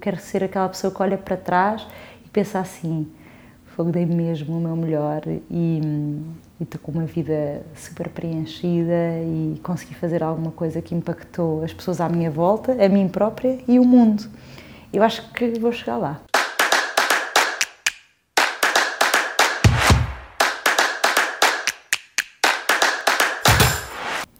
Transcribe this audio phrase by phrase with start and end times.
[0.00, 1.86] Quero ser aquela pessoa que olha para trás
[2.24, 3.06] e pensa assim:
[3.66, 5.80] fogo, dei mesmo o meu melhor e
[6.60, 12.00] estou com uma vida super preenchida e consegui fazer alguma coisa que impactou as pessoas
[12.00, 14.24] à minha volta, a mim própria e o mundo.
[14.92, 16.20] Eu acho que vou chegar lá.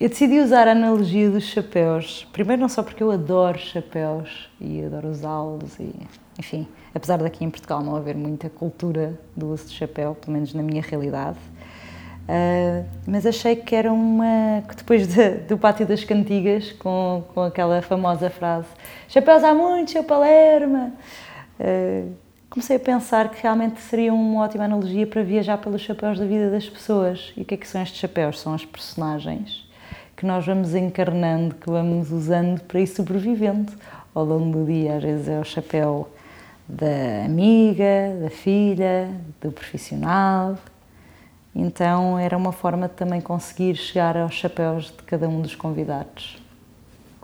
[0.00, 2.26] Eu decidi usar a analogia dos chapéus.
[2.32, 5.94] Primeiro, não só porque eu adoro chapéus e adoro usá-los, e,
[6.38, 10.54] enfim, apesar daqui em Portugal não haver muita cultura do uso de chapéu, pelo menos
[10.54, 14.64] na minha realidade, uh, mas achei que era uma.
[14.66, 18.68] que depois de, do Pátio das Cantigas, com, com aquela famosa frase:
[19.06, 20.94] Chapéus há muitos, seu Palerma.
[21.60, 22.10] Uh,
[22.48, 26.50] comecei a pensar que realmente seria uma ótima analogia para viajar pelos chapéus da vida
[26.50, 27.34] das pessoas.
[27.36, 28.40] E o que é que são estes chapéus?
[28.40, 29.68] São as personagens
[30.20, 33.72] que nós vamos encarnando, que vamos usando para ir sobrevivendo
[34.14, 34.96] ao longo do dia.
[34.98, 36.10] Às vezes é o chapéu
[36.68, 39.10] da amiga, da filha,
[39.40, 40.58] do profissional.
[41.54, 46.36] Então era uma forma de também conseguir chegar aos chapéus de cada um dos convidados.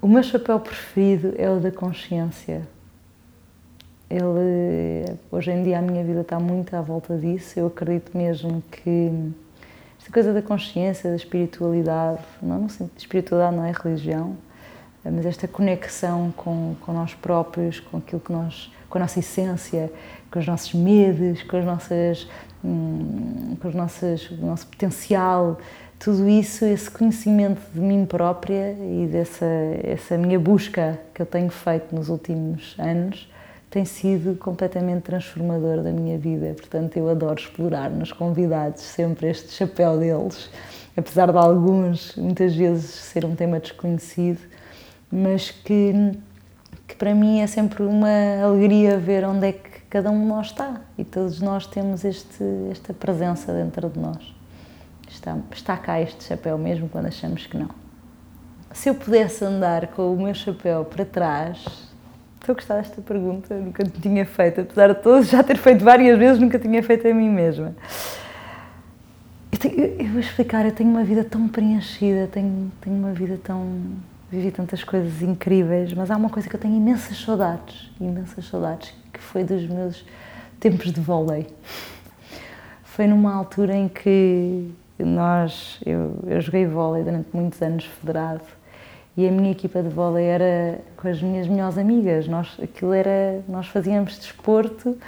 [0.00, 2.66] O meu chapéu preferido é o da consciência.
[4.08, 7.60] Ele, hoje em dia a minha vida está muito à volta disso.
[7.60, 9.12] Eu acredito mesmo que
[10.06, 14.36] esta coisa da consciência, da espiritualidade, não, não espiritualidade não é religião,
[15.04, 19.92] mas esta conexão com, com nós próprios, com aquilo que nós, com a nossa essência,
[20.30, 22.28] com os nossos medos, com as nossas,
[22.64, 25.58] hum, com os nossos, o nosso potencial,
[25.98, 29.46] tudo isso, esse conhecimento de mim própria e dessa
[29.82, 33.28] essa minha busca que eu tenho feito nos últimos anos,
[33.70, 36.54] tem sido completamente transformador da minha vida.
[36.54, 40.48] Portanto, eu adoro explorar nos convidados sempre este chapéu deles,
[40.96, 44.40] apesar de alguns muitas vezes ser um tema desconhecido,
[45.10, 45.92] mas que,
[46.86, 50.46] que para mim é sempre uma alegria ver onde é que cada um de nós
[50.46, 54.34] está e todos nós temos este, esta presença dentro de nós.
[55.08, 57.70] Está, está cá este chapéu mesmo quando achamos que não.
[58.72, 61.64] Se eu pudesse andar com o meu chapéu para trás,
[62.46, 66.16] Estou a gostar desta pergunta, nunca tinha feito, apesar de todos já ter feito várias
[66.16, 67.74] vezes, nunca tinha feito a mim mesma.
[69.50, 73.36] Eu, tenho, eu, vou explicar, eu tenho uma vida tão preenchida, tenho, tenho uma vida
[73.42, 73.80] tão.
[74.30, 78.94] vivi tantas coisas incríveis, mas há uma coisa que eu tenho imensas saudades, imensas saudades,
[79.12, 80.06] que foi dos meus
[80.60, 81.48] tempos de vôlei.
[82.84, 84.70] Foi numa altura em que
[85.00, 88.42] nós, eu, eu joguei vôlei durante muitos anos federado
[89.16, 92.28] e a minha equipa de vôlei era com as minhas melhores amigas.
[92.28, 94.98] Nós, aquilo era, nós fazíamos desporto,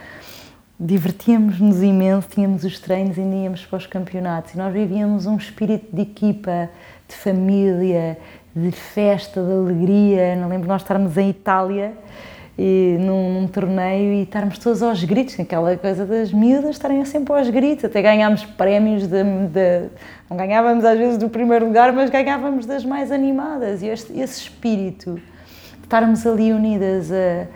[0.81, 4.55] divertíamos-nos imenso, tínhamos os treinos e íamos para os campeonatos.
[4.55, 6.71] E nós vivíamos um espírito de equipa,
[7.07, 8.17] de família,
[8.57, 10.37] de festa, de alegria.
[10.37, 11.93] Não lembro nós estarmos em Itália
[12.59, 17.33] e num, num, torneio e estarmos todos aos gritos, aquela coisa das miúdas estarem sempre
[17.33, 19.89] aos gritos, até ganhámos prémios, de, de,
[20.29, 23.81] não ganhávamos às vezes do primeiro lugar, mas ganhávamos das mais animadas.
[23.81, 27.47] E este, esse espírito de estarmos ali unidas a,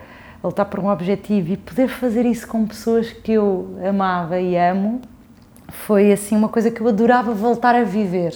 [0.41, 4.55] a lutar por um objetivo e poder fazer isso com pessoas que eu amava e
[4.55, 5.01] amo,
[5.67, 8.33] foi assim uma coisa que eu adorava voltar a viver.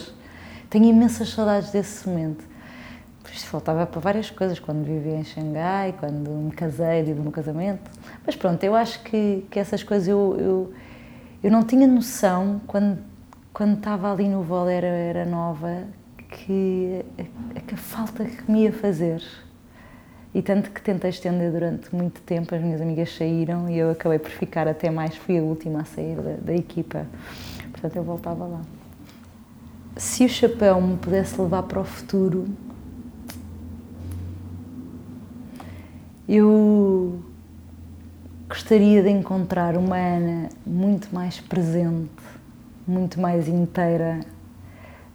[0.69, 2.46] Tenho imensas saudades desse momento
[3.45, 7.89] faltava para várias coisas, quando vivia em Xangai, quando me casei, tive um casamento.
[8.25, 10.73] Mas pronto, eu acho que, que essas coisas eu, eu,
[11.43, 12.99] eu não tinha noção, quando,
[13.53, 15.83] quando estava ali no voo, era, era nova,
[16.29, 19.23] que a, a falta que me ia fazer.
[20.33, 24.19] E tanto que tentei estender durante muito tempo, as minhas amigas saíram e eu acabei
[24.19, 27.07] por ficar até mais, fui a última a sair da, da equipa.
[27.71, 28.61] Portanto, eu voltava lá.
[29.95, 32.45] Se o chapéu me pudesse levar para o futuro,
[36.29, 37.21] Eu
[38.49, 42.11] gostaria de encontrar uma Ana muito mais presente,
[42.85, 44.19] muito mais inteira,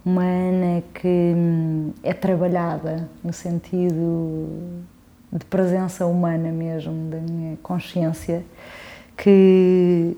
[0.03, 4.49] uma Ana que hum, é trabalhada no sentido
[5.31, 8.43] de presença humana mesmo, da minha consciência,
[9.15, 10.17] que,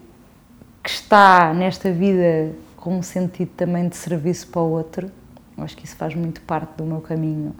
[0.81, 5.11] que está nesta vida com um sentido também de serviço para o outro.
[5.59, 7.53] Eu acho que isso faz muito parte do meu caminho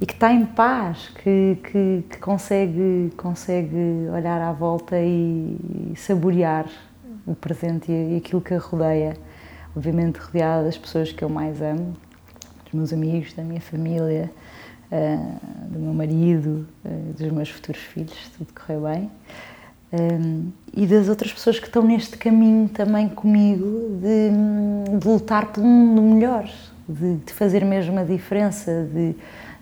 [0.00, 6.66] e que está em paz, que, que, que, consegue, consegue olhar à volta e, saborear
[7.26, 9.16] o presente e, aquilo que a rodeia.
[9.74, 11.94] Obviamente rodeada das pessoas que eu mais amo,
[12.64, 14.30] dos meus amigos, da minha família,
[14.90, 19.10] uh, do meu marido, uh, dos meus futuros filhos, tudo correu bem.
[19.92, 25.62] Um, e das outras pessoas que estão neste caminho também comigo de, de lutar um
[25.62, 26.50] mundo melhor,
[26.88, 29.14] de, de fazer mesmo a diferença, de,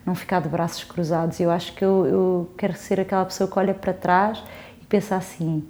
[0.05, 1.39] não ficar de braços cruzados.
[1.39, 4.43] Eu acho que eu, eu quero ser aquela pessoa que olha para trás
[4.81, 5.63] e pensa assim: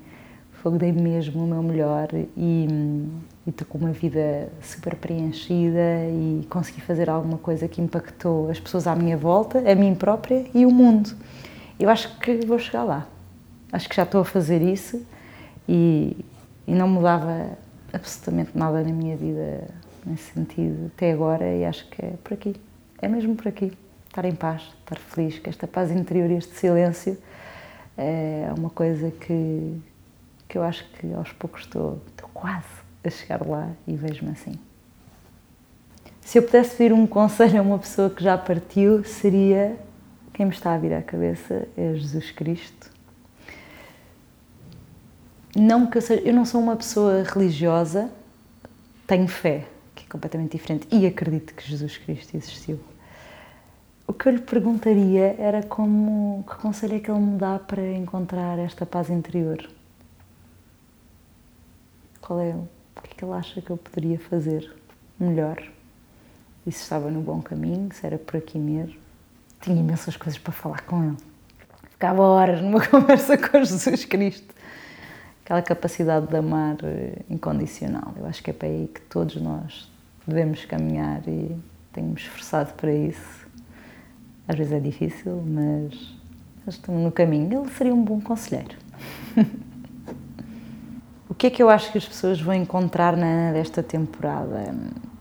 [0.62, 2.68] fogo, dei mesmo o meu melhor e
[3.48, 8.88] estou com uma vida super preenchida e consegui fazer alguma coisa que impactou as pessoas
[8.88, 11.16] à minha volta, a mim própria e o mundo.
[11.80, 13.08] Eu acho que vou chegar lá.
[13.72, 15.06] Acho que já estou a fazer isso
[15.68, 16.26] e,
[16.68, 17.52] e não mudava
[17.94, 19.68] absolutamente nada na minha vida
[20.06, 22.56] nesse sentido até agora e acho que é por aqui.
[23.02, 23.72] É mesmo por aqui.
[24.16, 27.18] Estar em paz, estar feliz, que esta paz interior e este silêncio
[27.98, 29.78] é uma coisa que,
[30.48, 32.64] que eu acho que aos poucos estou, estou quase
[33.04, 34.54] a chegar lá e vejo-me assim.
[36.22, 39.78] Se eu pudesse pedir um conselho a uma pessoa que já partiu, seria
[40.32, 42.90] quem me está a vir à cabeça é Jesus Cristo.
[45.58, 48.10] Não que eu, seja, eu não sou uma pessoa religiosa,
[49.06, 52.80] tenho fé, que é completamente diferente, e acredito que Jesus Cristo existiu.
[54.08, 57.82] O que eu lhe perguntaria era como, que conselho é que ele me dá para
[57.94, 59.68] encontrar esta paz interior?
[62.22, 64.72] Qual é, o que é que ele acha que eu poderia fazer
[65.20, 65.58] melhor?
[66.68, 68.96] E se estava no bom caminho, se era por aqui mesmo?
[69.60, 71.18] Tinha imensas coisas para falar com ele.
[71.90, 74.54] Ficava horas numa conversa com Jesus Cristo.
[75.44, 78.14] Aquela capacidade de amar eh, incondicional.
[78.18, 79.92] Eu acho que é para aí que todos nós
[80.28, 81.56] devemos caminhar e
[81.92, 83.45] tenho-me esforçado para isso
[84.48, 85.94] às vezes é difícil, mas,
[86.68, 87.62] estamos no caminho.
[87.62, 88.76] Ele seria um bom conselheiro.
[91.30, 94.74] o que é que eu acho que as pessoas vão encontrar na Ana desta temporada?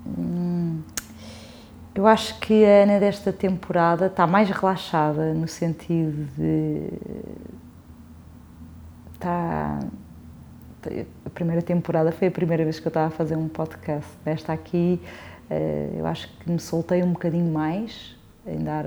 [0.06, 0.82] Hum,
[1.94, 6.88] eu acho que a Ana desta temporada está mais relaxada no sentido de.
[9.14, 9.80] Está.
[11.24, 14.10] A primeira temporada foi a primeira vez que eu estava a fazer um podcast.
[14.22, 15.00] Nesta aqui,
[15.48, 18.14] eh, eu acho que me soltei um bocadinho mais,
[18.46, 18.84] em dar,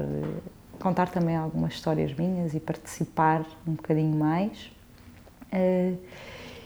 [0.80, 4.71] contar também algumas histórias minhas e participar um bocadinho mais.
[5.51, 5.98] Uh,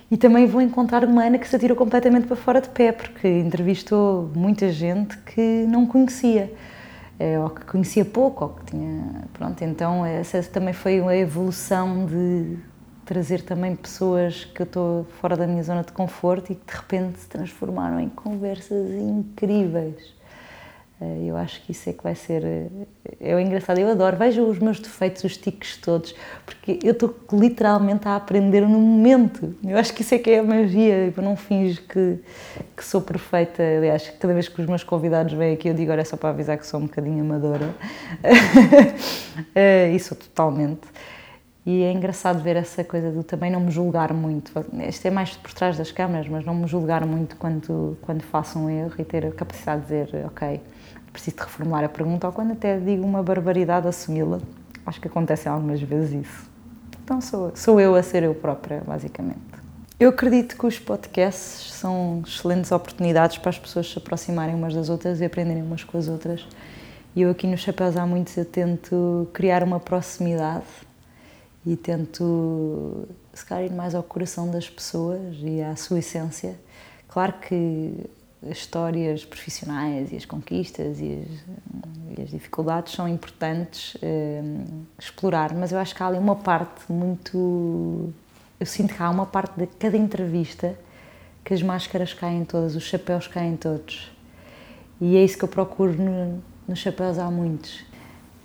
[0.09, 3.27] e também vou encontrar uma Ana que se atirou completamente para fora de pé, porque
[3.27, 6.53] entrevistou muita gente que não conhecia,
[7.19, 9.23] uh, ou que conhecia pouco, ou que tinha.
[9.33, 12.57] Pronto, então essa também foi uma evolução de
[13.05, 16.77] trazer também pessoas que eu estou fora da minha zona de conforto e que de
[16.77, 20.20] repente se transformaram em conversas incríveis.
[21.01, 22.43] Eh, eu acho que isso é que vai ser.
[22.45, 22.67] Eh,
[23.19, 24.15] é engraçado, eu adoro.
[24.15, 26.15] Vejo os meus defeitos, os tiques todos,
[26.45, 29.55] porque eu estou literalmente a aprender no momento.
[29.63, 31.11] Eu acho que isso é que é a magia.
[31.15, 32.19] Eu não finjo que,
[32.77, 33.63] que sou perfeita.
[33.63, 36.29] Aliás, cada vez que os meus convidados vêm aqui, eu digo: olha, é só para
[36.29, 37.73] avisar que sou um bocadinho amadora.
[39.91, 40.81] e sou totalmente.
[41.63, 44.51] E é engraçado ver essa coisa do também não me julgar muito.
[44.87, 48.57] Isto é mais por trás das câmaras, mas não me julgar muito quando, quando faço
[48.57, 50.59] um erro e ter a capacidade de dizer, ok,
[51.13, 54.39] preciso de reformular a pergunta ou quando até digo uma barbaridade, assumi-la.
[54.85, 56.49] Acho que acontece algumas vezes isso.
[57.03, 59.39] Então sou, sou eu a ser eu própria, basicamente.
[59.99, 64.89] Eu acredito que os podcasts são excelentes oportunidades para as pessoas se aproximarem umas das
[64.89, 66.47] outras e aprenderem umas com as outras.
[67.15, 70.63] E eu aqui nos Chapéus há muitos eu tento criar uma proximidade
[71.65, 76.55] e tento se calhar ir mais ao coração das pessoas e à sua essência.
[77.07, 77.93] Claro que
[78.43, 84.41] as histórias profissionais e as conquistas e as, e as dificuldades são importantes eh,
[84.97, 88.11] explorar, mas eu acho que há ali uma parte muito.
[88.59, 90.75] Eu sinto que há uma parte de cada entrevista
[91.43, 94.11] que as máscaras caem todas, os chapéus caem todos.
[94.99, 97.83] E é isso que eu procuro no, nos chapéus, há muitos.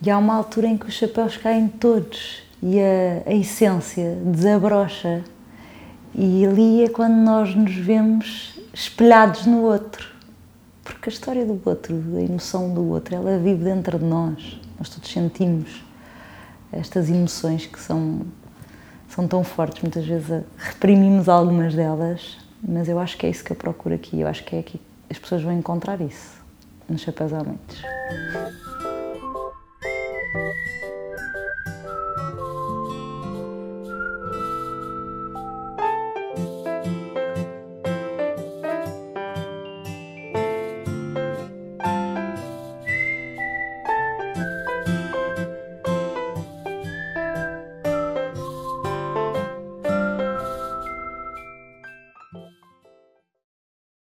[0.03, 5.23] E há uma altura em que os chapéus caem todos e a, a essência desabrocha.
[6.15, 10.15] E ali é quando nós nos vemos espelhados no outro.
[10.83, 14.61] Porque a história do outro, a emoção do outro, ela vive dentro de nós.
[14.79, 15.85] Nós todos sentimos
[16.73, 18.23] estas emoções que são,
[19.09, 19.83] são tão fortes.
[19.83, 24.21] Muitas vezes reprimimos algumas delas, mas eu acho que é isso que eu procuro aqui.
[24.21, 26.41] Eu acho que é aqui que as pessoas vão encontrar isso,
[26.89, 27.83] nos Chapéus Aumentes.